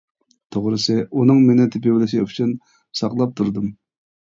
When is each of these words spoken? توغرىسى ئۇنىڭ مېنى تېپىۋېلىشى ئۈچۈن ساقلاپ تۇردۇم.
توغرىسى 0.53 0.95
ئۇنىڭ 1.01 1.43
مېنى 1.51 1.67
تېپىۋېلىشى 1.77 2.23
ئۈچۈن 2.23 2.51
ساقلاپ 3.03 3.39
تۇردۇم. 3.41 3.73